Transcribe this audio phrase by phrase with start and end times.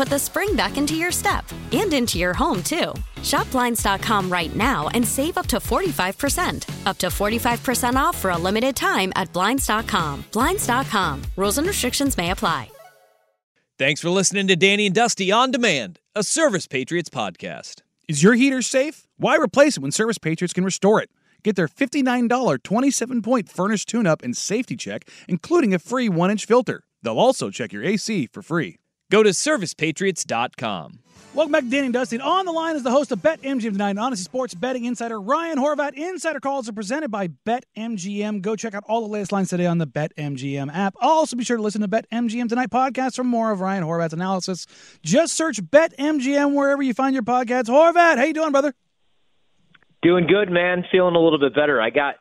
[0.00, 2.94] put the spring back into your step and into your home, too.
[3.22, 6.86] Shop Blinds.com right now and save up to 45%.
[6.86, 10.24] Up to 45% off for a limited time at Blinds.com.
[10.32, 11.22] Blinds.com.
[11.36, 12.70] Rules and restrictions may apply.
[13.78, 17.82] Thanks for listening to Danny and Dusty On Demand, a Service Patriots podcast.
[18.08, 19.06] Is your heater safe?
[19.18, 21.10] Why replace it when Service Patriots can restore it?
[21.44, 26.30] Get their $59 27 point furnace tune up and safety check, including a free 1
[26.30, 26.84] inch filter.
[27.02, 28.79] They'll also check your AC for free.
[29.10, 31.00] Go to servicepatriots.com.
[31.32, 32.18] Welcome back to Danny and Dusty.
[32.18, 35.58] On the line is the host of BetMGM tonight, and Honesty Sports betting insider Ryan
[35.58, 35.94] Horvat.
[35.94, 38.40] Insider calls are presented by BetMGM.
[38.40, 40.96] Go check out all the latest lines today on the BetMGM app.
[41.00, 44.66] Also, be sure to listen to BetMGM Tonight podcast for more of Ryan Horvat's analysis.
[45.04, 47.68] Just search BetMGM wherever you find your podcasts.
[47.68, 48.74] Horvat, how you doing, brother?
[50.02, 50.84] Doing good, man.
[50.90, 51.80] Feeling a little bit better.
[51.80, 52.16] I got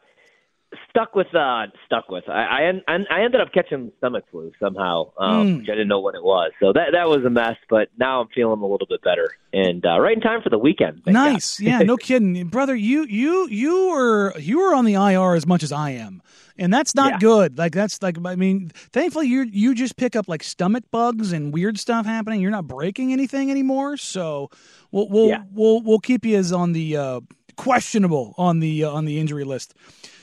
[0.90, 2.28] stuck with uh stuck with.
[2.28, 5.58] I I, I ended up catching stomach flu somehow um mm.
[5.60, 6.52] which I didn't know what it was.
[6.60, 9.36] So that that was a mess but now I'm feeling a little bit better.
[9.54, 11.02] And uh right in time for the weekend.
[11.06, 11.60] Nice.
[11.60, 12.48] Yeah no kidding.
[12.48, 16.22] Brother you you you were you were on the IR as much as I am.
[16.58, 17.20] And that's not yeah.
[17.20, 17.58] good.
[17.58, 21.54] Like that's like I mean thankfully you you just pick up like stomach bugs and
[21.54, 22.42] weird stuff happening.
[22.42, 23.98] You're not breaking anything anymore.
[23.98, 24.50] So
[24.92, 25.44] we'll we'll yeah.
[25.52, 27.22] we'll, we'll keep you as on the uh
[27.56, 29.74] questionable on the uh, on the injury list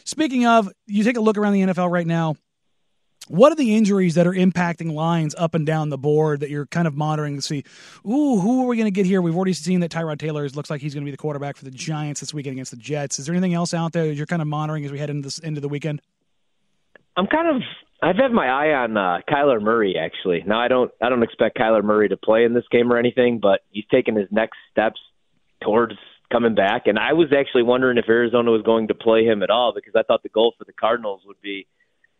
[0.06, 2.36] Speaking of, you take a look around the NFL right now.
[3.28, 6.66] What are the injuries that are impacting lines up and down the board that you're
[6.66, 7.64] kind of monitoring to see?
[8.06, 9.20] Ooh, who are we going to get here?
[9.20, 11.64] We've already seen that Tyrod Taylor looks like he's going to be the quarterback for
[11.64, 13.18] the Giants this weekend against the Jets.
[13.18, 15.60] Is there anything else out there that you're kind of monitoring as we head into
[15.60, 16.00] the weekend?
[17.16, 17.62] I'm kind of
[18.00, 20.44] I've had my eye on uh, Kyler Murray actually.
[20.46, 23.40] Now I don't I don't expect Kyler Murray to play in this game or anything,
[23.40, 25.00] but he's taking his next steps
[25.62, 25.94] towards
[26.30, 26.82] coming back.
[26.86, 29.94] And I was actually wondering if Arizona was going to play him at all because
[29.96, 31.66] I thought the goal for the Cardinals would be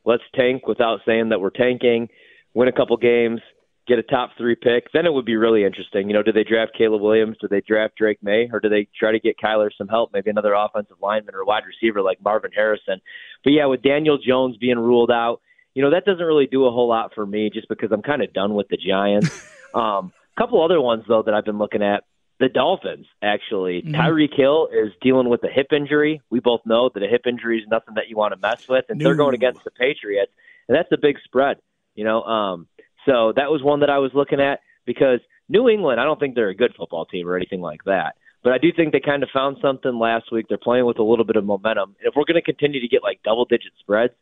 [0.04, 2.08] let's tank without saying that we're tanking,
[2.54, 3.40] win a couple games,
[3.86, 4.92] get a top three pick.
[4.92, 6.08] Then it would be really interesting.
[6.08, 7.36] You know, do they draft Caleb Williams?
[7.40, 8.48] Do they draft Drake Maye?
[8.52, 11.64] Or do they try to get Kyler some help, maybe another offensive lineman or wide
[11.66, 13.00] receiver like Marvin Harrison?
[13.44, 15.40] But yeah, with Daniel Jones being ruled out,
[15.74, 18.22] you know, that doesn't really do a whole lot for me just because I'm kind
[18.22, 19.46] of done with the Giants.
[19.74, 22.04] um, a couple other ones, though, that I've been looking at
[22.38, 23.82] the Dolphins, actually.
[23.82, 23.94] Mm-hmm.
[23.94, 26.20] Tyreek Hill is dealing with a hip injury.
[26.30, 28.84] We both know that a hip injury is nothing that you want to mess with,
[28.88, 29.04] and no.
[29.04, 30.32] they're going against the Patriots,
[30.68, 31.58] and that's a big spread,
[31.94, 32.22] you know.
[32.22, 32.68] Um,
[33.06, 36.34] so that was one that I was looking at because New England, I don't think
[36.34, 39.22] they're a good football team or anything like that, but I do think they kind
[39.22, 40.46] of found something last week.
[40.48, 41.96] They're playing with a little bit of momentum.
[41.98, 44.12] And if we're going to continue to get like double digit spreads,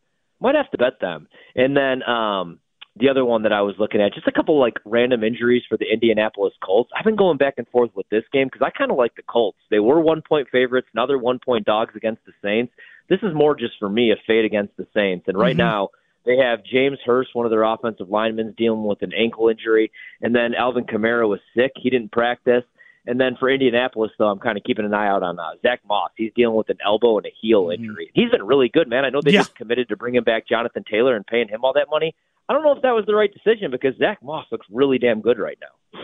[0.40, 1.28] might have to bet them.
[1.54, 2.58] And then um,
[2.96, 5.76] the other one that I was looking at, just a couple like random injuries for
[5.76, 6.90] the Indianapolis Colts.
[6.96, 9.22] I've been going back and forth with this game because I kind of like the
[9.22, 9.58] Colts.
[9.70, 12.72] They were one point favorites, now they're one point dogs against the Saints.
[13.08, 15.26] This is more just for me a fade against the Saints.
[15.28, 15.66] And right mm-hmm.
[15.66, 15.88] now
[16.24, 19.90] they have James Hurst, one of their offensive linemen, dealing with an ankle injury,
[20.22, 21.72] and then Alvin Kamara was sick.
[21.76, 22.64] He didn't practice.
[23.06, 25.80] And then for Indianapolis, though, I'm kind of keeping an eye out on uh, Zach
[25.86, 26.10] Moss.
[26.16, 27.84] He's dealing with an elbow and a heel mm-hmm.
[27.84, 28.10] injury.
[28.14, 29.04] He's been really good, man.
[29.04, 29.40] I know they yeah.
[29.40, 32.14] just committed to bringing back Jonathan Taylor and paying him all that money.
[32.48, 35.20] I don't know if that was the right decision because Zach Moss looks really damn
[35.20, 36.00] good right now.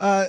[0.00, 0.26] Uh,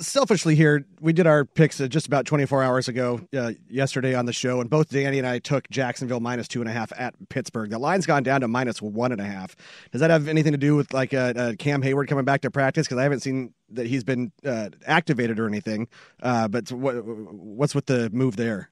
[0.00, 4.26] selfishly here, we did our picks uh, just about 24 hours ago, uh, yesterday on
[4.26, 7.14] the show, and both Danny and I took Jacksonville minus two and a half at
[7.28, 7.70] Pittsburgh.
[7.70, 9.54] The line's gone down to minus one and a half.
[9.92, 12.50] Does that have anything to do with like uh, uh Cam Hayward coming back to
[12.50, 12.86] practice?
[12.86, 15.88] Because I haven't seen that he's been uh, activated or anything.
[16.20, 18.70] but what, what's with the move there?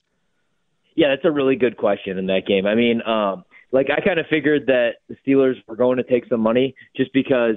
[0.97, 2.67] Yeah, that's a really good question in that game.
[2.67, 6.27] I mean, um, like I kind of figured that the Steelers were going to take
[6.29, 7.55] some money just because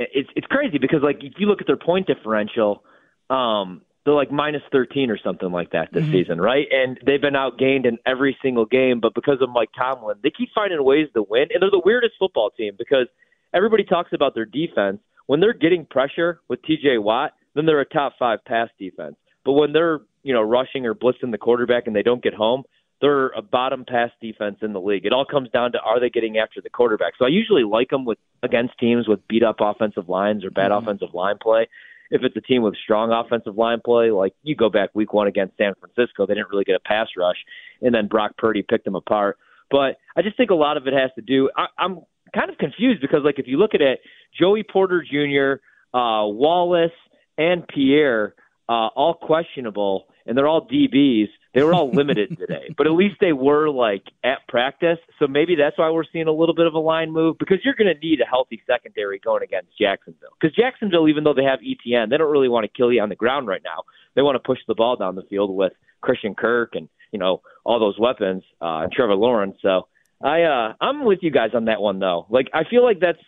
[0.00, 2.82] it's it's crazy because like if you look at their point differential,
[3.30, 6.12] um, they're like minus 13 or something like that this mm-hmm.
[6.12, 6.66] season, right?
[6.70, 10.50] And they've been outgained in every single game, but because of Mike Tomlin, they keep
[10.54, 13.06] finding ways to win, and they're the weirdest football team because
[13.54, 14.98] everybody talks about their defense.
[15.26, 16.98] When they're getting pressure with T.J.
[16.98, 19.16] Watt, then they're a top five pass defense.
[19.44, 22.64] But when they're you know rushing or blitzing the quarterback and they don't get home,
[23.00, 25.06] they're a bottom pass defense in the league.
[25.06, 27.12] It all comes down to are they getting after the quarterback.
[27.18, 30.70] So I usually like them with against teams with beat up offensive lines or bad
[30.70, 30.86] mm-hmm.
[30.86, 31.68] offensive line play
[32.10, 35.26] if it's a team with strong offensive line play, like you go back week one
[35.26, 37.36] against San Francisco, they didn't really get a pass rush,
[37.80, 39.38] and then Brock Purdy picked them apart.
[39.70, 41.48] But I just think a lot of it has to do.
[41.56, 42.00] I, I'm
[42.34, 44.00] kind of confused because, like, if you look at it,
[44.38, 45.62] Joey Porter Jr.,
[45.96, 46.90] uh, Wallace,
[47.38, 48.34] and Pierre,
[48.68, 51.28] uh, all questionable, and they're all DBs.
[51.52, 54.98] They were all limited today, but at least they were like at practice.
[55.18, 57.74] So maybe that's why we're seeing a little bit of a line move because you're
[57.74, 60.30] going to need a healthy secondary going against Jacksonville.
[60.40, 63.08] Because Jacksonville, even though they have ETN, they don't really want to kill you on
[63.08, 63.82] the ground right now.
[64.14, 67.42] They want to push the ball down the field with Christian Kirk and you know
[67.64, 69.56] all those weapons uh, and Trevor Lawrence.
[69.62, 69.88] So
[70.22, 72.26] I uh, I'm with you guys on that one though.
[72.30, 73.18] Like I feel like that's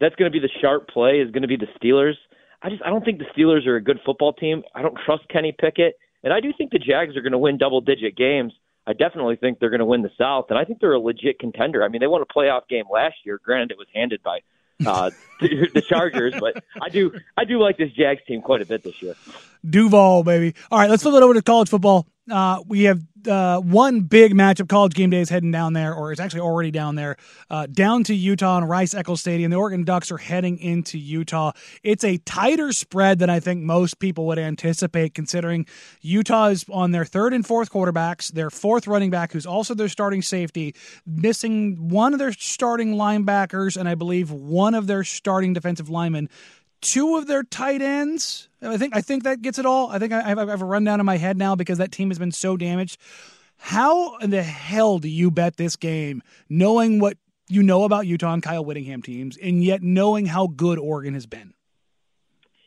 [0.00, 2.14] that's going to be the sharp play is going to be the Steelers.
[2.62, 4.62] I just I don't think the Steelers are a good football team.
[4.74, 5.94] I don't trust Kenny Pickett.
[6.26, 8.52] And I do think the Jags are going to win double digit games.
[8.84, 11.38] I definitely think they're going to win the South, and I think they're a legit
[11.38, 11.84] contender.
[11.84, 13.38] I mean, they won a playoff game last year.
[13.44, 14.40] Granted, it was handed by
[14.84, 18.82] uh, the Chargers, but I do I do like this Jags team quite a bit
[18.82, 19.14] this year.
[19.68, 20.56] Duval, baby.
[20.72, 22.08] All right, let's flip it over to college football.
[22.30, 24.68] Uh, we have uh, one big matchup.
[24.68, 27.16] College game day is heading down there, or it's actually already down there,
[27.50, 29.50] uh, down to Utah and Rice Eccles Stadium.
[29.50, 31.52] The Oregon Ducks are heading into Utah.
[31.82, 35.66] It's a tighter spread than I think most people would anticipate, considering
[36.00, 39.88] Utah is on their third and fourth quarterbacks, their fourth running back, who's also their
[39.88, 40.74] starting safety,
[41.06, 46.28] missing one of their starting linebackers, and I believe one of their starting defensive linemen
[46.80, 48.48] two of their tight ends.
[48.62, 49.90] I think I think that gets it all.
[49.90, 52.10] I think I have, I have a rundown in my head now because that team
[52.10, 52.98] has been so damaged.
[53.58, 57.16] How in the hell do you bet this game, knowing what
[57.48, 61.26] you know about Utah and Kyle Whittingham teams, and yet knowing how good Oregon has
[61.26, 61.54] been?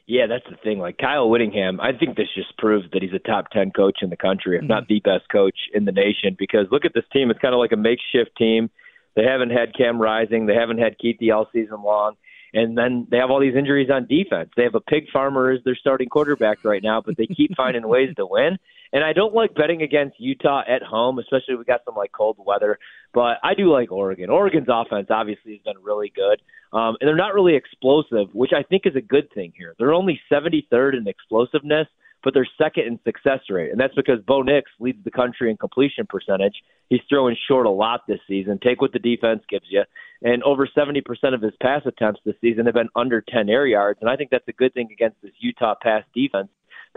[0.07, 0.79] Yeah, that's the thing.
[0.79, 4.09] Like Kyle Whittingham, I think this just proves that he's a top 10 coach in
[4.09, 4.67] the country, if mm-hmm.
[4.67, 6.35] not the best coach in the nation.
[6.37, 7.29] Because look at this team.
[7.29, 8.71] It's kind of like a makeshift team.
[9.15, 10.47] They haven't had Cam Rising.
[10.47, 12.15] They haven't had Kuithe all season long.
[12.53, 14.49] And then they have all these injuries on defense.
[14.55, 17.87] They have a pig farmer as their starting quarterback right now, but they keep finding
[17.87, 18.57] ways to win.
[18.91, 22.11] And I don't like betting against Utah at home, especially if we got some like
[22.11, 22.79] cold weather.
[23.13, 24.29] But I do like Oregon.
[24.29, 26.41] Oregon's offense obviously has been really good,
[26.73, 29.75] um, and they're not really explosive, which I think is a good thing here.
[29.77, 31.87] They're only 73rd in explosiveness,
[32.23, 35.57] but they're second in success rate, and that's because Bo Nix leads the country in
[35.57, 36.55] completion percentage.
[36.89, 38.59] He's throwing short a lot this season.
[38.61, 39.83] Take what the defense gives you,
[40.21, 41.01] and over 70%
[41.33, 44.31] of his pass attempts this season have been under 10 air yards, and I think
[44.31, 46.49] that's a good thing against this Utah pass defense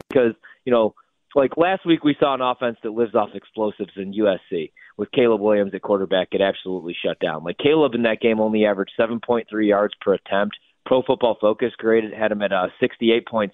[0.08, 0.34] because
[0.64, 0.94] you know.
[1.34, 5.40] Like last week, we saw an offense that lives off explosives in USC with Caleb
[5.40, 7.42] Williams at quarterback get absolutely shut down.
[7.42, 10.58] Like Caleb in that game only averaged 7.3 yards per attempt.
[10.84, 13.50] Pro Football Focus graded had him at uh, 68.6.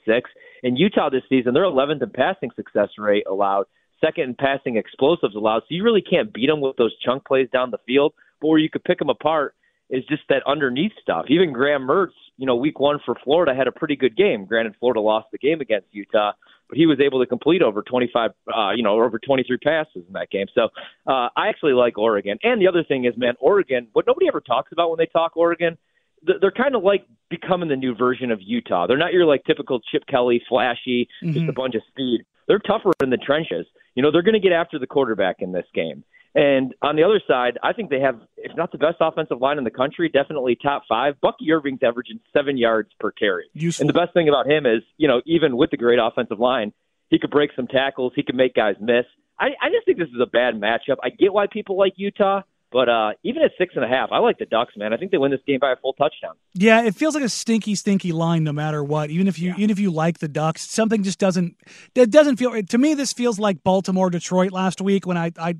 [0.63, 3.67] In Utah this season, they're 11th in passing success rate allowed,
[4.01, 5.61] second in passing explosives allowed.
[5.61, 8.15] So you really can't beat them with those chunk plays down the field.
[8.41, 9.55] But where you could pick them apart
[9.91, 11.27] is just that underneath stuff.
[11.29, 14.45] Even Graham Mertz, you know, week one for Florida had a pretty good game.
[14.45, 16.33] Granted, Florida lost the game against Utah,
[16.69, 20.12] but he was able to complete over 25, uh, you know, over 23 passes in
[20.12, 20.47] that game.
[20.55, 20.69] So
[21.07, 22.38] uh, I actually like Oregon.
[22.43, 23.88] And the other thing is, man, Oregon.
[23.93, 25.79] What nobody ever talks about when they talk Oregon
[26.23, 28.87] they're kind of like becoming the new version of Utah.
[28.87, 31.33] They're not your like typical Chip Kelly, flashy, mm-hmm.
[31.33, 32.25] just a bunch of speed.
[32.47, 33.67] They're tougher in the trenches.
[33.95, 36.05] You know, they're going to get after the quarterback in this game.
[36.35, 39.59] And on the other side, I think they have, if not the best offensive line
[39.59, 41.21] in the country, definitely top five.
[41.21, 43.47] Bucky Irving's averaging seven yards per carry.
[43.55, 43.83] Useful.
[43.83, 46.73] And the best thing about him is, you know, even with the great offensive line,
[47.09, 48.13] he could break some tackles.
[48.15, 49.05] He could make guys miss.
[49.41, 50.97] I, I just think this is a bad matchup.
[51.03, 52.43] I get why people like Utah.
[52.71, 54.93] But uh, even at six and a half, I like the Ducks, man.
[54.93, 56.35] I think they win this game by a full touchdown.
[56.53, 59.11] Yeah, it feels like a stinky, stinky line, no matter what.
[59.11, 59.57] Even if you, yeah.
[59.57, 61.57] even if you like the Ducks, something just doesn't.
[61.95, 62.93] It doesn't feel to me.
[62.93, 65.55] This feels like Baltimore, Detroit last week when I, I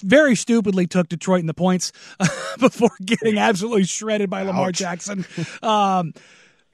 [0.00, 1.92] very stupidly took Detroit in the points
[2.58, 5.26] before getting absolutely shredded by Lamar Jackson.
[5.62, 6.12] Um,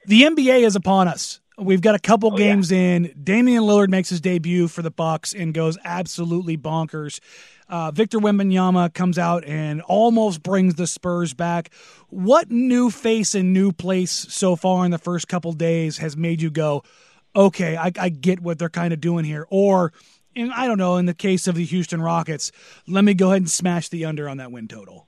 [0.05, 1.39] the NBA is upon us.
[1.57, 2.77] We've got a couple oh, games yeah.
[2.79, 3.13] in.
[3.23, 7.19] Damian Lillard makes his debut for the Bucks and goes absolutely bonkers.
[7.69, 11.71] Uh, Victor Wembanyama comes out and almost brings the Spurs back.
[12.09, 16.41] What new face and new place so far in the first couple days has made
[16.41, 16.83] you go,
[17.35, 19.47] okay, I, I get what they're kind of doing here?
[19.49, 19.93] Or,
[20.35, 22.51] in, I don't know, in the case of the Houston Rockets,
[22.87, 25.07] let me go ahead and smash the under on that win total.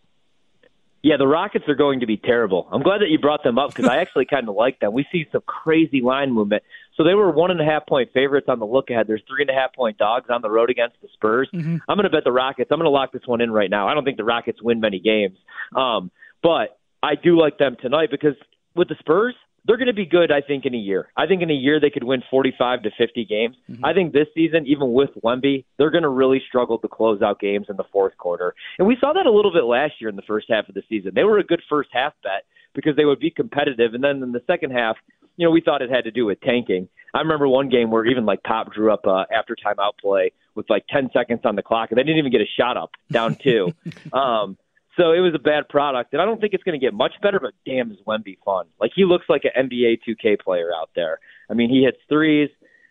[1.05, 2.67] Yeah, the Rockets are going to be terrible.
[2.71, 4.91] I'm glad that you brought them up because I actually kind of like them.
[4.91, 6.63] We see some crazy line movement.
[6.97, 9.05] So they were one and a half point favorites on the look ahead.
[9.05, 11.47] There's three and a half point dogs on the road against the Spurs.
[11.53, 11.77] Mm-hmm.
[11.87, 12.71] I'm going to bet the Rockets.
[12.71, 13.87] I'm going to lock this one in right now.
[13.87, 15.37] I don't think the Rockets win many games,
[15.75, 16.09] um,
[16.41, 18.33] but I do like them tonight because
[18.75, 19.35] with the Spurs,
[19.65, 21.09] they're going to be good, I think, in a year.
[21.17, 23.55] I think in a year they could win 45 to 50 games.
[23.69, 23.83] Mm-hmm.
[23.83, 27.39] I think this season, even with Wemby, they're going to really struggle to close out
[27.39, 28.53] games in the fourth quarter.
[28.77, 30.83] And we saw that a little bit last year in the first half of the
[30.87, 31.11] season.
[31.15, 33.93] They were a good first half bet because they would be competitive.
[33.93, 34.97] And then in the second half,
[35.37, 36.87] you know, we thought it had to do with tanking.
[37.13, 40.69] I remember one game where even like Pop drew up a after timeout play with
[40.69, 43.35] like 10 seconds on the clock, and they didn't even get a shot up, down
[43.35, 43.71] two.
[44.13, 44.57] um,
[44.97, 47.13] so it was a bad product, and I don't think it's going to get much
[47.21, 47.39] better.
[47.39, 48.67] But damn, is Wemby fun?
[48.79, 51.19] Like he looks like an NBA 2K player out there.
[51.49, 52.49] I mean, he hits threes,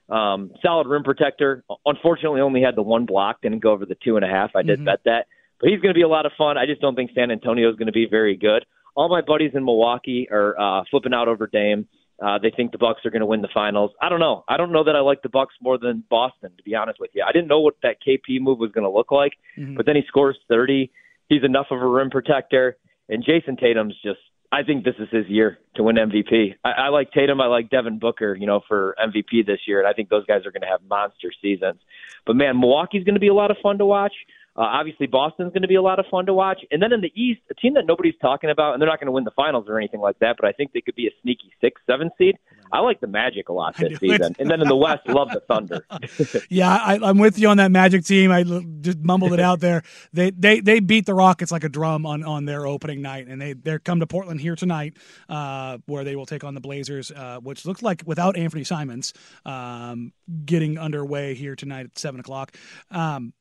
[0.08, 1.64] um, solid rim protector.
[1.87, 4.50] Unfortunately, only had the one block, didn't go over the two and a half.
[4.54, 4.87] I did mm-hmm.
[4.87, 5.26] bet that,
[5.61, 6.58] but he's going to be a lot of fun.
[6.58, 8.66] I just don't think San Antonio is going to be very good.
[8.96, 11.88] All my buddies in Milwaukee are uh, flipping out over Dame.
[12.23, 13.90] Uh, they think the Bucks are going to win the finals.
[14.00, 14.44] I don't know.
[14.46, 17.11] I don't know that I like the Bucks more than Boston, to be honest with
[17.12, 17.25] you.
[17.26, 19.75] I didn't know what that KP move was going to look like, mm-hmm.
[19.75, 20.92] but then he scores 30
[21.28, 22.76] he's enough of a rim protector.
[23.09, 24.21] And Jayson Tatum's just
[24.54, 26.54] I think this is his year to win MVP.
[26.64, 27.40] I, I like Tatum.
[27.40, 30.47] I like Devin Booker, you know, for MVP this year, and I think those guys
[30.47, 31.81] are going to have monster seasons.
[32.25, 34.12] But man, Milwaukee's going to be a lot of fun to watch.
[34.57, 36.61] Uh, obviously, Boston's going to be a lot of fun to watch.
[36.71, 39.07] And then in the East, a team that nobody's talking about, and they're not going
[39.07, 41.11] to win the finals or anything like that, but I think they could be a
[41.23, 42.38] sneaky six, seven seed.
[42.75, 44.35] I like the Magic a lot this season.
[44.37, 45.87] and then in the West, love the Thunder.
[46.50, 48.33] yeah, I, am with you on that Magic team.
[48.33, 49.85] I just mumbled it out there.
[50.12, 53.40] They they they beat the Rockets like a drum on, on their opening night, and
[53.40, 54.97] they they come to Portland here tonight,
[55.28, 59.12] uh, where they will take on the Blazers, uh, which looks like without Anfernee Simons
[59.47, 60.12] um,
[60.45, 62.57] getting underway here tonight at seven o'clock.
[62.90, 63.35] Um,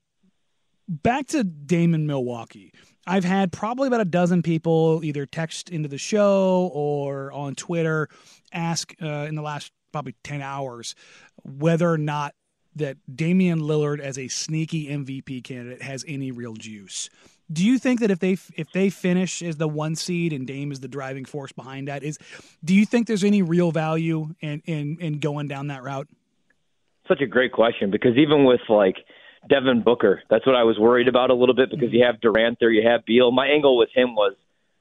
[0.88, 2.72] back to Damon Milwaukee.
[3.05, 8.07] I've had probably about a dozen people either text into the show or on Twitter
[8.53, 10.95] ask uh, in the last probably 10 hours
[11.43, 12.33] whether or not
[12.75, 17.10] that Damian Lillard as a sneaky MVP candidate has any real juice.
[17.51, 20.72] Do you think that if they if they finish as the one seed and Dame
[20.72, 22.17] is the driving force behind that is
[22.63, 26.07] do you think there's any real value in in, in going down that route?
[27.07, 28.95] Such a great question because even with like
[29.50, 30.22] Devin Booker.
[30.30, 32.88] That's what I was worried about a little bit because you have Durant there, you
[32.88, 33.32] have Beal.
[33.32, 34.36] My angle with him was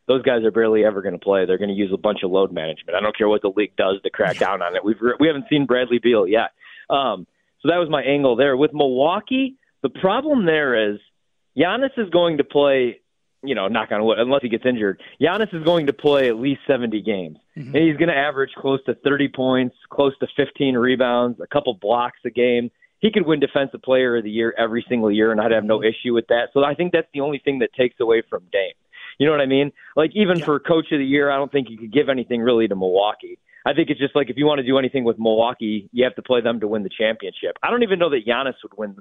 [0.06, 1.46] those guys are barely ever going to play.
[1.46, 2.96] They're going to use a bunch of load management.
[2.96, 4.84] I don't care what the league does to crack down on it.
[4.84, 6.50] We've we haven't seen Bradley Beal yet.
[6.90, 7.26] Um,
[7.60, 8.56] so that was my angle there.
[8.56, 10.98] With Milwaukee, the problem there is
[11.56, 12.98] Giannis is going to play.
[13.44, 15.02] You know, knock on wood, unless he gets injured.
[15.20, 17.38] Giannis is going to play at least 70 games.
[17.56, 17.74] Mm-hmm.
[17.74, 21.74] And he's going to average close to 30 points, close to 15 rebounds, a couple
[21.74, 22.70] blocks a game
[23.02, 25.80] he could win Defensive Player of the Year every single year, and I'd have no
[25.80, 25.88] mm-hmm.
[25.88, 26.48] issue with that.
[26.54, 28.72] So I think that's the only thing that takes away from Dame.
[29.18, 29.72] You know what I mean?
[29.96, 30.44] Like even yeah.
[30.44, 33.38] for Coach of the Year, I don't think you could give anything really to Milwaukee.
[33.66, 36.14] I think it's just like if you want to do anything with Milwaukee, you have
[36.14, 37.58] to play them to win the championship.
[37.62, 38.96] I don't even know that Giannis would win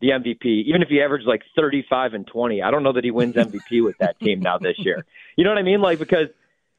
[0.00, 2.60] the MVP, even if he averaged like 35 and 20.
[2.60, 5.06] I don't know that he wins MVP with that team now this year.
[5.36, 5.80] You know what I mean?
[5.80, 6.28] Like because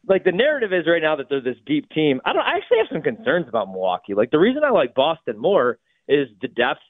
[0.07, 2.21] like the narrative is right now that they're this deep team.
[2.25, 2.43] I don't.
[2.43, 4.13] I actually have some concerns about Milwaukee.
[4.13, 6.81] Like the reason I like Boston more is the depth.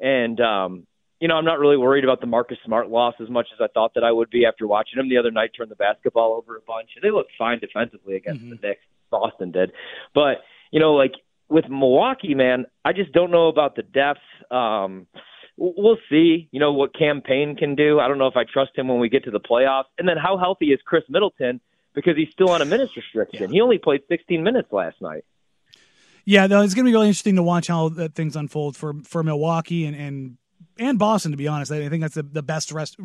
[0.00, 0.86] And, um,
[1.20, 3.68] you know, I'm not really worried about the Marcus Smart loss as much as I
[3.72, 6.56] thought that I would be after watching him the other night turn the basketball over
[6.56, 6.90] a bunch.
[6.96, 8.50] And they looked fine defensively against mm-hmm.
[8.50, 8.82] the Knicks.
[9.10, 9.72] Boston did.
[10.14, 10.38] But,
[10.70, 11.12] you know, like
[11.48, 14.20] with Milwaukee, man, I just don't know about the depth.
[14.50, 15.06] Um,
[15.56, 18.00] we'll see, you know, what Cam Payne can do.
[18.00, 19.90] I don't know if I trust him when we get to the playoffs.
[19.98, 21.60] And then how healthy is Khris Middleton
[21.94, 23.42] because he's still on a minutes restriction.
[23.42, 23.48] Yeah.
[23.48, 25.24] He only played 16 minutes last night.
[26.24, 28.94] Yeah, though it's going to be really interesting to watch how that things unfold for
[29.04, 30.36] for Milwaukee and and
[30.78, 31.30] and Boston.
[31.30, 32.96] To be honest, I think that's the, the best rest,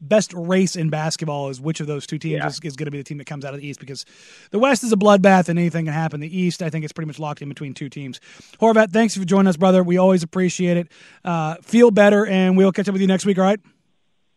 [0.00, 2.46] best race in basketball is which of those two teams yeah.
[2.46, 4.04] is, is going to be the team that comes out of the East because
[4.50, 6.20] the West is a bloodbath and anything can happen.
[6.20, 8.20] The East, I think, it's pretty much locked in between two teams.
[8.60, 9.82] Horvat, thanks for joining us, brother.
[9.82, 10.88] We always appreciate it.
[11.24, 13.38] Uh, feel better, and we'll catch up with you next week.
[13.38, 13.60] All right.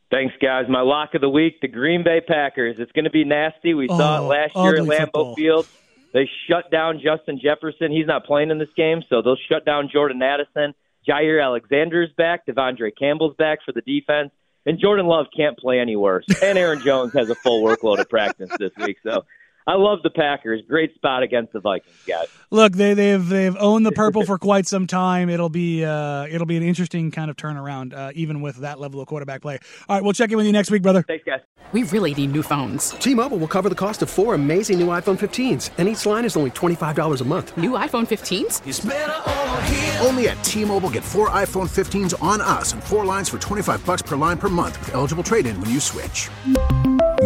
[0.10, 0.65] Thanks, guys.
[0.69, 2.77] My lock of the week: the Green Bay Packers.
[2.79, 3.74] It's going to be nasty.
[3.74, 5.36] We oh, saw it last year at Lambeau football.
[5.36, 5.67] Field.
[6.14, 7.92] They shut down Justin Jefferson.
[7.92, 10.74] He's not playing in this game, so they'll shut down Jordan Addison.
[11.08, 12.46] Jaire Alexander's back.
[12.46, 14.32] De'Vondre Campbell's back for the defense.
[14.66, 16.26] And Jordan Love can't play any worse.
[16.44, 18.98] And Aaron Jones has a full workload of practice this week.
[19.02, 19.24] So
[19.67, 20.62] I love the Packers.
[20.65, 22.27] Great spot against the Vikings, guys.
[22.51, 25.29] Look, they, they've they've owned the purple for quite some time.
[25.29, 29.01] It'll be uh, it'll be an interesting kind of turnaround, uh, even with that level
[29.01, 29.59] of quarterback play.
[29.89, 31.03] All right, we'll check in with you next week, brother.
[31.03, 31.41] Thanks, guys.
[31.74, 32.91] We really need new phones.
[32.91, 36.38] T-Mobile will cover the cost of four amazing new iPhone 15s, and each line is
[36.38, 37.57] only twenty five dollars a month.
[37.57, 40.05] New iPhone 15s?
[40.05, 43.86] Only at T-Mobile, get four iPhone 15s on us, and four lines for twenty five
[43.86, 46.29] bucks per line per month with eligible trade-in when you switch.